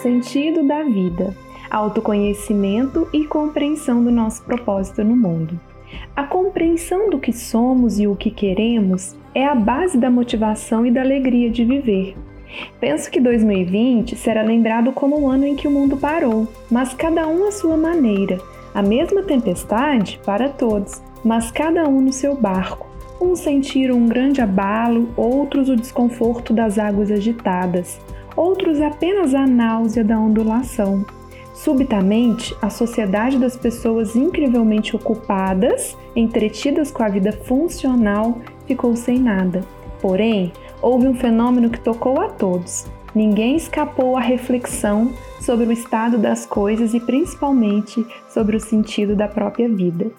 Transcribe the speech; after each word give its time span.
sentido 0.00 0.66
da 0.66 0.82
vida, 0.82 1.34
autoconhecimento 1.70 3.06
e 3.12 3.26
compreensão 3.26 4.02
do 4.02 4.10
nosso 4.10 4.42
propósito 4.42 5.04
no 5.04 5.14
mundo. 5.14 5.60
A 6.16 6.24
compreensão 6.24 7.10
do 7.10 7.18
que 7.18 7.32
somos 7.32 8.00
e 8.00 8.06
o 8.06 8.16
que 8.16 8.30
queremos 8.30 9.16
é 9.34 9.44
a 9.44 9.54
base 9.54 9.98
da 9.98 10.10
motivação 10.10 10.86
e 10.86 10.90
da 10.90 11.02
alegria 11.02 11.50
de 11.50 11.64
viver. 11.64 12.16
Penso 12.80 13.10
que 13.10 13.20
2020 13.20 14.16
será 14.16 14.42
lembrado 14.42 14.90
como 14.92 15.20
o 15.20 15.28
ano 15.28 15.44
em 15.44 15.54
que 15.54 15.68
o 15.68 15.70
mundo 15.70 15.96
parou, 15.96 16.48
mas 16.70 16.94
cada 16.94 17.28
um 17.28 17.46
à 17.46 17.52
sua 17.52 17.76
maneira. 17.76 18.38
A 18.74 18.82
mesma 18.82 19.22
tempestade 19.22 20.18
para 20.24 20.48
todos, 20.48 21.02
mas 21.24 21.50
cada 21.50 21.86
um 21.88 22.00
no 22.00 22.12
seu 22.12 22.34
barco. 22.34 22.88
Uns 23.20 23.40
sentiram 23.40 23.96
um 23.96 24.08
grande 24.08 24.40
abalo, 24.40 25.10
outros 25.16 25.68
o 25.68 25.76
desconforto 25.76 26.54
das 26.54 26.78
águas 26.78 27.10
agitadas, 27.10 28.00
outros 28.36 28.80
apenas 28.80 29.34
a 29.34 29.46
náusea 29.46 30.04
da 30.04 30.18
ondulação. 30.18 31.04
Subitamente, 31.54 32.56
a 32.62 32.70
sociedade 32.70 33.38
das 33.38 33.56
pessoas 33.56 34.16
incrivelmente 34.16 34.96
ocupadas, 34.96 35.96
entretidas 36.16 36.90
com 36.90 37.02
a 37.02 37.08
vida 37.08 37.32
funcional, 37.32 38.38
ficou 38.66 38.96
sem 38.96 39.18
nada. 39.18 39.62
Porém, 40.00 40.52
houve 40.80 41.06
um 41.06 41.14
fenômeno 41.14 41.68
que 41.68 41.80
tocou 41.80 42.20
a 42.20 42.28
todos. 42.28 42.86
Ninguém 43.14 43.56
escapou 43.56 44.16
à 44.16 44.20
reflexão 44.20 45.12
sobre 45.40 45.66
o 45.66 45.72
estado 45.72 46.16
das 46.16 46.46
coisas 46.46 46.94
e 46.94 47.00
principalmente 47.00 48.06
sobre 48.28 48.56
o 48.56 48.60
sentido 48.60 49.16
da 49.16 49.28
própria 49.28 49.68
vida. 49.68 50.10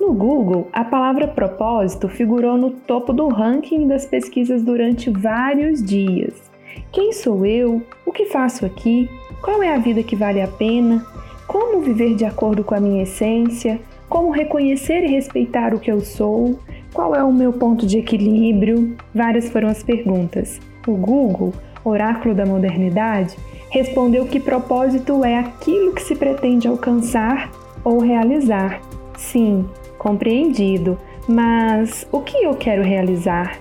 No 0.00 0.12
Google, 0.12 0.68
a 0.72 0.84
palavra 0.84 1.28
propósito 1.28 2.08
figurou 2.08 2.56
no 2.56 2.70
topo 2.70 3.12
do 3.12 3.28
ranking 3.28 3.86
das 3.86 4.06
pesquisas 4.06 4.62
durante 4.62 5.08
vários 5.10 5.82
dias. 5.82 6.53
Quem 6.94 7.12
sou 7.12 7.44
eu? 7.44 7.82
O 8.06 8.12
que 8.12 8.26
faço 8.26 8.64
aqui? 8.64 9.10
Qual 9.42 9.60
é 9.64 9.74
a 9.74 9.78
vida 9.78 10.00
que 10.04 10.14
vale 10.14 10.40
a 10.40 10.46
pena? 10.46 11.04
Como 11.44 11.80
viver 11.80 12.14
de 12.14 12.24
acordo 12.24 12.62
com 12.62 12.72
a 12.72 12.78
minha 12.78 13.02
essência? 13.02 13.80
Como 14.08 14.30
reconhecer 14.30 15.02
e 15.02 15.10
respeitar 15.10 15.74
o 15.74 15.80
que 15.80 15.90
eu 15.90 16.00
sou? 16.00 16.56
Qual 16.92 17.12
é 17.12 17.24
o 17.24 17.32
meu 17.32 17.52
ponto 17.52 17.84
de 17.84 17.98
equilíbrio? 17.98 18.96
Várias 19.12 19.50
foram 19.50 19.70
as 19.70 19.82
perguntas. 19.82 20.60
O 20.86 20.92
Google, 20.92 21.52
oráculo 21.84 22.32
da 22.32 22.46
modernidade, 22.46 23.34
respondeu 23.70 24.26
que 24.26 24.38
propósito 24.38 25.24
é 25.24 25.36
aquilo 25.36 25.94
que 25.94 26.02
se 26.02 26.14
pretende 26.14 26.68
alcançar 26.68 27.50
ou 27.82 27.98
realizar. 27.98 28.80
Sim, 29.18 29.68
compreendido, 29.98 30.96
mas 31.26 32.06
o 32.12 32.20
que 32.20 32.36
eu 32.36 32.54
quero 32.54 32.84
realizar? 32.84 33.58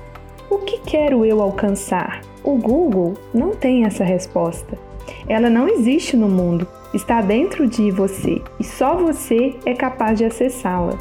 O 0.51 0.59
que 0.59 0.77
quero 0.81 1.25
eu 1.25 1.41
alcançar? 1.41 2.21
O 2.43 2.57
Google 2.57 3.13
não 3.33 3.51
tem 3.51 3.85
essa 3.85 4.03
resposta. 4.03 4.77
Ela 5.27 5.49
não 5.49 5.67
existe 5.67 6.17
no 6.17 6.27
mundo, 6.27 6.67
está 6.93 7.21
dentro 7.21 7.65
de 7.67 7.89
você 7.89 8.41
e 8.59 8.63
só 8.65 8.95
você 8.95 9.55
é 9.65 9.73
capaz 9.73 10.17
de 10.17 10.25
acessá-la. 10.25 10.97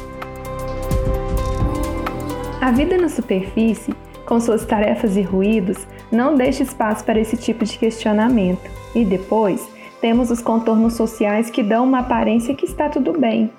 A 2.60 2.70
vida 2.70 2.96
na 2.96 3.08
superfície, 3.08 3.92
com 4.24 4.38
suas 4.38 4.64
tarefas 4.64 5.16
e 5.16 5.22
ruídos, 5.22 5.84
não 6.12 6.36
deixa 6.36 6.62
espaço 6.62 7.04
para 7.04 7.18
esse 7.18 7.36
tipo 7.36 7.64
de 7.64 7.77
questionamento. 7.77 8.70
E 8.94 9.04
depois, 9.04 9.68
temos 10.00 10.30
os 10.30 10.40
contornos 10.40 10.94
sociais 10.94 11.50
que 11.50 11.62
dão 11.62 11.84
uma 11.84 12.00
aparência 12.00 12.54
que 12.54 12.66
está 12.66 12.88
tudo 12.88 13.18
bem. 13.18 13.50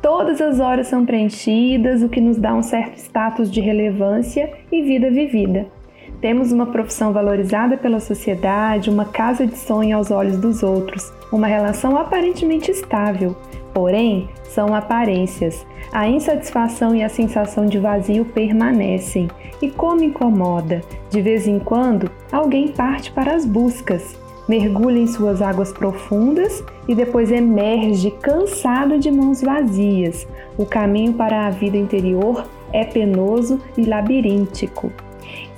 Todas 0.00 0.40
as 0.40 0.60
horas 0.60 0.86
são 0.86 1.04
preenchidas, 1.04 2.02
o 2.02 2.08
que 2.08 2.20
nos 2.20 2.36
dá 2.36 2.54
um 2.54 2.62
certo 2.62 2.98
status 2.98 3.50
de 3.50 3.60
relevância 3.60 4.52
e 4.70 4.80
vida 4.82 5.10
vivida. 5.10 5.66
Temos 6.22 6.52
uma 6.52 6.66
profissão 6.66 7.12
valorizada 7.12 7.76
pela 7.76 7.98
sociedade, 7.98 8.88
uma 8.88 9.06
casa 9.06 9.44
de 9.44 9.58
sonho 9.58 9.96
aos 9.96 10.12
olhos 10.12 10.38
dos 10.38 10.62
outros, 10.62 11.12
uma 11.32 11.48
relação 11.48 11.96
aparentemente 11.96 12.70
estável. 12.70 13.34
Porém, 13.74 14.28
são 14.44 14.72
aparências. 14.72 15.66
A 15.92 16.08
insatisfação 16.08 16.94
e 16.94 17.02
a 17.02 17.08
sensação 17.08 17.66
de 17.66 17.76
vazio 17.76 18.24
permanecem. 18.24 19.28
E 19.60 19.68
como 19.68 20.04
incomoda, 20.04 20.80
de 21.10 21.20
vez 21.20 21.48
em 21.48 21.58
quando, 21.58 22.08
alguém 22.30 22.68
parte 22.68 23.10
para 23.10 23.34
as 23.34 23.44
buscas, 23.44 24.16
mergulha 24.48 25.00
em 25.00 25.08
suas 25.08 25.42
águas 25.42 25.72
profundas 25.72 26.62
e 26.86 26.94
depois 26.94 27.32
emerge 27.32 28.12
cansado 28.12 28.96
de 28.96 29.10
mãos 29.10 29.42
vazias. 29.42 30.24
O 30.56 30.64
caminho 30.64 31.14
para 31.14 31.48
a 31.48 31.50
vida 31.50 31.76
interior 31.76 32.44
é 32.72 32.84
penoso 32.84 33.60
e 33.76 33.84
labiríntico. 33.84 34.92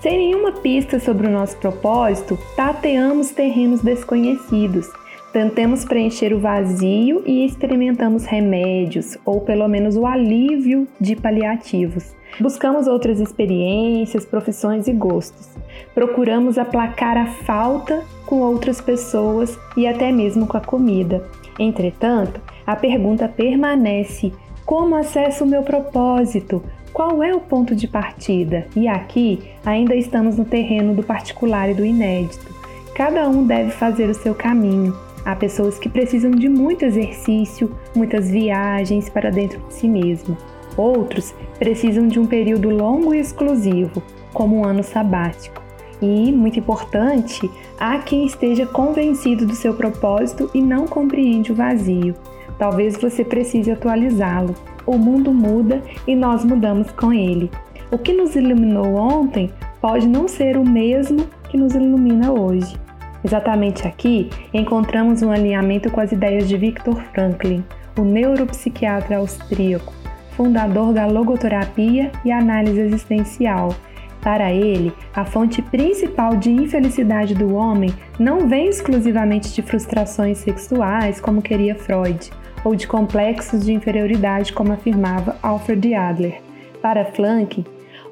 Sem 0.00 0.18
nenhuma 0.18 0.52
pista 0.52 0.98
sobre 0.98 1.26
o 1.26 1.30
nosso 1.30 1.56
propósito, 1.56 2.38
tateamos 2.56 3.30
terrenos 3.30 3.80
desconhecidos. 3.82 4.86
Tentemos 5.32 5.84
preencher 5.84 6.32
o 6.32 6.38
vazio 6.38 7.22
e 7.26 7.44
experimentamos 7.44 8.24
remédios, 8.24 9.18
ou 9.24 9.40
pelo 9.40 9.66
menos 9.66 9.96
o 9.96 10.06
alívio 10.06 10.86
de 11.00 11.16
paliativos. 11.16 12.14
Buscamos 12.40 12.86
outras 12.86 13.18
experiências, 13.18 14.24
profissões 14.24 14.86
e 14.86 14.92
gostos. 14.92 15.48
Procuramos 15.94 16.58
aplacar 16.58 17.16
a 17.16 17.26
falta 17.26 18.04
com 18.26 18.40
outras 18.40 18.80
pessoas 18.80 19.58
e 19.76 19.86
até 19.86 20.12
mesmo 20.12 20.46
com 20.46 20.56
a 20.56 20.60
comida. 20.60 21.24
Entretanto, 21.58 22.40
a 22.66 22.76
pergunta 22.76 23.28
permanece: 23.28 24.32
como 24.64 24.96
acesso 24.96 25.44
o 25.44 25.46
meu 25.46 25.62
propósito? 25.62 26.62
Qual 26.94 27.24
é 27.24 27.34
o 27.34 27.40
ponto 27.40 27.74
de 27.74 27.88
partida? 27.88 28.68
E 28.76 28.86
aqui 28.86 29.50
ainda 29.66 29.96
estamos 29.96 30.36
no 30.36 30.44
terreno 30.44 30.94
do 30.94 31.02
particular 31.02 31.68
e 31.68 31.74
do 31.74 31.84
inédito. 31.84 32.54
Cada 32.94 33.28
um 33.28 33.44
deve 33.44 33.72
fazer 33.72 34.08
o 34.08 34.14
seu 34.14 34.32
caminho. 34.32 34.96
Há 35.24 35.34
pessoas 35.34 35.76
que 35.76 35.88
precisam 35.88 36.30
de 36.30 36.48
muito 36.48 36.84
exercício, 36.84 37.74
muitas 37.96 38.30
viagens 38.30 39.08
para 39.08 39.28
dentro 39.28 39.58
de 39.66 39.74
si 39.74 39.88
mesmo. 39.88 40.38
Outros 40.76 41.34
precisam 41.58 42.06
de 42.06 42.20
um 42.20 42.26
período 42.26 42.70
longo 42.70 43.12
e 43.12 43.18
exclusivo, 43.18 44.00
como 44.32 44.58
um 44.58 44.64
ano 44.64 44.84
sabático. 44.84 45.60
E, 46.00 46.30
muito 46.30 46.60
importante, 46.60 47.50
há 47.76 47.98
quem 47.98 48.24
esteja 48.24 48.66
convencido 48.66 49.44
do 49.44 49.56
seu 49.56 49.74
propósito 49.74 50.48
e 50.54 50.62
não 50.62 50.86
compreende 50.86 51.50
o 51.50 51.56
vazio. 51.56 52.14
Talvez 52.56 52.96
você 52.96 53.24
precise 53.24 53.72
atualizá-lo 53.72 54.54
o 54.86 54.96
mundo 54.96 55.32
muda 55.32 55.82
e 56.06 56.14
nós 56.14 56.44
mudamos 56.44 56.90
com 56.92 57.12
ele. 57.12 57.50
O 57.90 57.98
que 57.98 58.12
nos 58.12 58.34
iluminou 58.34 58.96
ontem 58.96 59.50
pode 59.80 60.08
não 60.08 60.26
ser 60.26 60.56
o 60.56 60.64
mesmo 60.64 61.26
que 61.48 61.56
nos 61.56 61.74
ilumina 61.74 62.32
hoje. 62.32 62.76
Exatamente 63.24 63.86
aqui 63.86 64.28
encontramos 64.52 65.22
um 65.22 65.30
alinhamento 65.30 65.90
com 65.90 66.00
as 66.00 66.12
ideias 66.12 66.48
de 66.48 66.56
Viktor 66.56 67.00
Franklin, 67.12 67.64
o 67.98 68.02
neuropsiquiatra 68.02 69.18
austríaco, 69.18 69.92
fundador 70.36 70.92
da 70.92 71.06
logoterapia 71.06 72.10
e 72.24 72.30
análise 72.30 72.80
existencial. 72.80 73.74
Para 74.20 74.52
ele, 74.52 74.92
a 75.14 75.24
fonte 75.24 75.60
principal 75.60 76.36
de 76.36 76.50
infelicidade 76.50 77.34
do 77.34 77.54
homem 77.54 77.94
não 78.18 78.48
vem 78.48 78.68
exclusivamente 78.68 79.54
de 79.54 79.62
frustrações 79.62 80.38
sexuais, 80.38 81.20
como 81.20 81.42
queria 81.42 81.74
Freud, 81.74 82.30
ou 82.64 82.74
de 82.74 82.86
complexos 82.86 83.64
de 83.64 83.72
inferioridade, 83.72 84.52
como 84.52 84.72
afirmava 84.72 85.36
Alfred 85.42 85.94
Adler. 85.94 86.40
Para 86.80 87.04
Flank, 87.04 87.64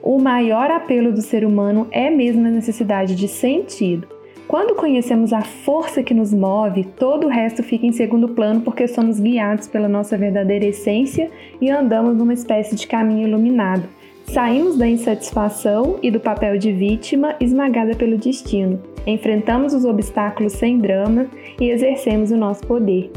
o 0.03 0.19
maior 0.19 0.71
apelo 0.71 1.13
do 1.13 1.23
ser 1.23 1.45
humano 1.45 1.87
é 1.91 2.11
mesmo 2.11 2.47
a 2.47 2.51
necessidade 2.51 3.15
de 3.15 3.29
sentido. 3.29 4.07
Quando 4.49 4.75
conhecemos 4.75 5.33
a 5.33 5.41
força 5.41 6.03
que 6.03 6.13
nos 6.13 6.33
move, 6.33 6.85
todo 6.85 7.27
o 7.27 7.31
resto 7.31 7.63
fica 7.63 7.87
em 7.87 7.93
segundo 7.93 8.29
plano 8.29 8.61
porque 8.61 8.87
somos 8.87 9.19
guiados 9.19 9.67
pela 9.67 9.89
nossa 9.89 10.19
verdadeira 10.19 10.67
essência 10.67 11.31
e 11.61 11.71
andamos 11.71 12.17
numa 12.17 12.35
espécie 12.35 12.75
de 12.75 12.87
caminho 12.87 13.29
iluminado. 13.29 13.89
Saímos 14.27 14.77
da 14.77 14.87
insatisfação 14.87 15.99
e 16.03 16.11
do 16.11 16.21
papel 16.21 16.59
de 16.59 16.73
vítima 16.73 17.35
esmagada 17.41 17.95
pelo 17.95 18.19
destino. 18.19 18.81
Enfrentamos 19.07 19.73
os 19.73 19.85
obstáculos 19.85 20.53
sem 20.53 20.79
drama 20.79 21.27
e 21.61 21.71
exercemos 21.71 22.31
o 22.31 22.37
nosso 22.37 22.67
poder. 22.67 23.11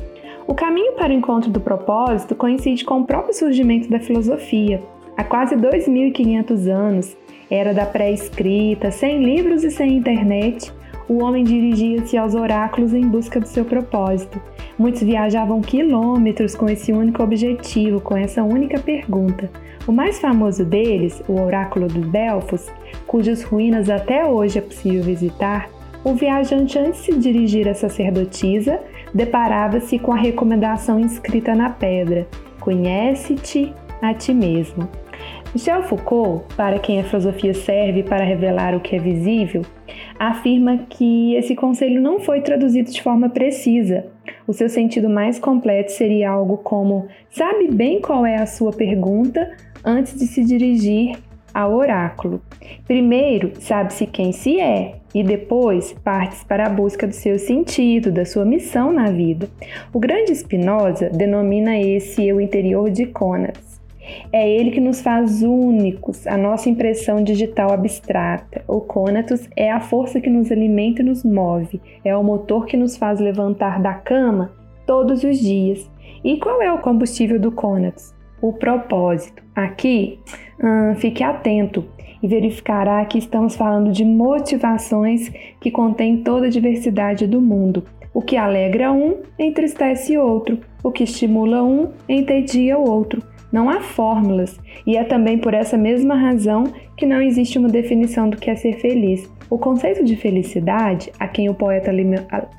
O 0.48 0.54
caminho 0.54 0.94
para 0.94 1.12
o 1.12 1.16
encontro 1.16 1.50
do 1.50 1.60
propósito 1.60 2.36
coincide 2.36 2.86
com 2.86 3.00
o 3.00 3.06
próprio 3.06 3.34
surgimento 3.34 3.90
da 3.90 4.00
filosofia. 4.00 4.82
Há 5.18 5.24
quase 5.24 5.56
2.500 5.56 6.68
anos, 6.68 7.18
era 7.50 7.74
da 7.74 7.86
pré-escrita, 7.86 8.92
sem 8.92 9.24
livros 9.24 9.64
e 9.64 9.72
sem 9.72 9.98
internet, 9.98 10.72
o 11.10 11.24
homem 11.24 11.44
dirigia-se 11.44 12.18
aos 12.18 12.36
oráculos 12.36 12.94
em 12.94 13.08
busca 13.08 13.40
do 13.40 13.48
seu 13.48 13.66
propósito. 13.66 14.40
Muitos 14.78 15.02
viajavam 15.02 15.62
quilômetros 15.62 16.56
com 16.56 16.68
esse 16.68 16.92
único 16.92 17.24
objetivo, 17.24 18.00
com 18.00 18.16
essa 18.16 18.44
única 18.44 18.80
pergunta. 18.80 19.50
O 19.88 19.92
mais 19.92 20.20
famoso 20.20 20.66
deles, 20.66 21.24
o 21.28 21.40
Oráculo 21.42 21.88
dos 21.88 22.08
Delfos, 22.08 22.68
cujas 23.08 23.44
ruínas 23.44 23.90
até 23.90 24.26
hoje 24.26 24.58
é 24.60 24.62
possível 24.62 25.04
visitar, 25.04 25.70
o 26.04 26.14
viajante, 26.14 26.78
antes 26.78 27.02
de 27.02 27.14
se 27.14 27.20
dirigir 27.20 27.68
à 27.68 27.74
sacerdotisa, 27.74 28.80
deparava-se 29.16 29.98
com 29.98 30.12
a 30.12 30.18
recomendação 30.18 31.00
inscrita 31.00 31.56
na 31.56 31.70
pedra: 31.70 32.28
Conhece-te 32.60 33.74
a 34.02 34.14
ti 34.14 34.34
mesmo. 34.34 34.88
Michel 35.54 35.84
Foucault, 35.84 36.54
para 36.56 36.78
quem 36.80 37.00
a 37.00 37.04
filosofia 37.06 37.54
serve 37.54 38.04
para 38.04 38.26
revelar 38.26 38.76
o 38.76 38.82
que 38.82 38.98
é 38.98 39.00
visível, 39.00 39.62
afirma 40.20 40.80
que 40.90 41.34
esse 41.36 41.56
conselho 41.56 42.02
não 42.02 42.20
foi 42.20 42.42
traduzido 42.42 42.92
de 42.92 43.02
forma 43.02 43.30
precisa. 43.30 44.06
O 44.46 44.52
seu 44.52 44.68
sentido 44.68 45.10
mais 45.10 45.40
completo 45.40 45.94
seria 45.94 46.30
algo 46.30 46.58
como: 46.58 47.08
sabe 47.30 47.70
bem 47.72 48.02
qual 48.02 48.26
é 48.26 48.36
a 48.36 48.46
sua 48.46 48.74
pergunta 48.74 49.50
antes 49.84 50.20
de 50.20 50.28
se 50.28 50.44
dirigir 50.44 51.18
ao 51.54 51.74
oráculo. 51.74 52.42
Primeiro, 52.86 53.54
sabe-se 53.62 54.06
quem 54.06 54.34
se 54.34 54.60
é, 54.60 54.96
e 55.16 55.24
depois 55.24 55.94
partes 56.04 56.44
para 56.44 56.68
a 56.68 56.70
busca 56.70 57.08
do 57.08 57.14
seu 57.14 57.40
sentido, 57.40 58.12
da 58.12 58.26
sua 58.26 58.44
missão 58.44 58.92
na 58.92 59.10
vida. 59.10 59.48
O 59.94 60.00
grande 60.00 60.36
Spinoza 60.36 61.10
denomina 61.10 61.80
esse 61.80 62.28
eu 62.28 62.42
interior 62.42 62.92
de 62.92 63.06
Conas. 63.06 63.80
É 64.32 64.48
ele 64.48 64.72
que 64.72 64.82
nos 64.82 65.02
faz 65.02 65.42
únicos, 65.42 66.28
a 66.28 66.38
nossa 66.38 66.70
impressão 66.70 67.24
digital 67.24 67.72
abstrata. 67.72 68.62
O 68.68 68.82
Conatus 68.82 69.50
é 69.56 69.72
a 69.72 69.80
força 69.80 70.20
que 70.20 70.30
nos 70.30 70.52
alimenta 70.52 71.02
e 71.02 71.06
nos 71.06 71.24
move, 71.24 71.82
é 72.04 72.16
o 72.16 72.24
motor 72.24 72.66
que 72.66 72.78
nos 72.78 72.98
faz 72.98 73.20
levantar 73.20 73.82
da 73.82 73.94
cama 73.94 74.52
todos 74.86 75.24
os 75.24 75.40
dias. 75.40 75.90
E 76.24 76.38
qual 76.38 76.62
é 76.62 76.72
o 76.72 76.80
combustível 76.80 77.40
do 77.40 77.52
Conatus? 77.52 78.15
O 78.42 78.54
propósito. 78.54 79.44
Aqui, 79.56 80.20
hum, 80.62 80.96
fique 80.96 81.24
atento 81.24 81.86
e 82.22 82.28
verificará 82.28 83.06
que 83.06 83.18
estamos 83.18 83.56
falando 83.56 83.92
de 83.92 84.04
motivações 84.04 85.32
que 85.60 85.72
contêm 85.72 86.24
toda 86.24 86.48
a 86.48 86.50
diversidade 86.50 87.28
do 87.28 87.40
mundo. 87.40 87.84
O 88.14 88.22
que 88.22 88.38
alegra 88.38 88.92
um 88.92 89.18
entristece 89.38 90.18
outro, 90.18 90.60
o 90.84 90.92
que 90.92 91.04
estimula 91.04 91.64
um 91.64 91.92
entedia 92.08 92.78
o 92.78 92.90
outro. 92.90 93.22
Não 93.56 93.70
há 93.70 93.80
fórmulas, 93.80 94.60
e 94.86 94.98
é 94.98 95.06
também 95.06 95.38
por 95.38 95.54
essa 95.54 95.78
mesma 95.78 96.14
razão 96.14 96.66
que 96.98 97.06
não 97.06 97.22
existe 97.22 97.58
uma 97.58 97.70
definição 97.70 98.30
do 98.30 98.36
que 98.36 98.50
é 98.50 98.56
ser 98.58 98.82
feliz. 98.82 99.32
O 99.50 99.58
conceito 99.58 100.04
de 100.04 100.18
felicidade, 100.18 101.10
a 101.18 101.26
quem 101.26 101.48
o 101.48 101.54
poeta 101.54 101.90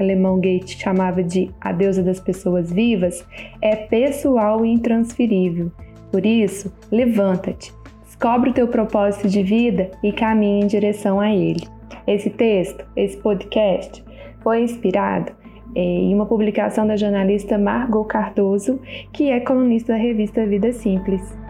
alemão 0.00 0.40
Goethe 0.40 0.80
chamava 0.80 1.22
de 1.22 1.50
a 1.60 1.70
deusa 1.70 2.02
das 2.02 2.18
pessoas 2.18 2.72
vivas, 2.72 3.26
é 3.60 3.76
pessoal 3.76 4.64
e 4.64 4.72
intransferível. 4.72 5.70
Por 6.10 6.24
isso, 6.24 6.72
levanta-te, 6.90 7.74
descobre 8.02 8.48
o 8.48 8.54
teu 8.54 8.66
propósito 8.66 9.28
de 9.28 9.42
vida 9.42 9.90
e 10.02 10.10
caminhe 10.12 10.64
em 10.64 10.66
direção 10.66 11.20
a 11.20 11.30
ele. 11.30 11.68
Esse 12.06 12.30
texto, 12.30 12.86
esse 12.96 13.18
podcast, 13.18 14.02
foi 14.42 14.62
inspirado 14.62 15.30
em 15.74 16.14
uma 16.14 16.26
publicação 16.26 16.86
da 16.86 16.96
jornalista 16.96 17.58
Margot 17.58 18.04
Cardoso, 18.04 18.80
que 19.12 19.30
é 19.30 19.40
colunista 19.40 19.92
da 19.92 19.98
revista 19.98 20.46
Vida 20.46 20.72
Simples. 20.72 21.45